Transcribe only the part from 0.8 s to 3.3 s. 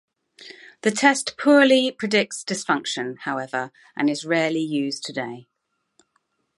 The test poorly predicts dysfunction,